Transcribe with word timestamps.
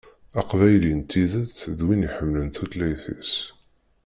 Aqbayli 0.39 0.91
n 0.99 1.01
tidet 1.11 1.59
d 1.77 1.79
win 1.85 2.07
iḥemmlen 2.07 2.47
tutlayt-is. 2.55 3.33